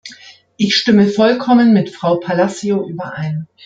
Ich 0.57 0.75
stimme 0.77 1.07
vollkommen 1.09 1.73
mit 1.73 1.91
Frau 1.91 2.15
Palacio 2.19 2.89
überein. 2.89 3.47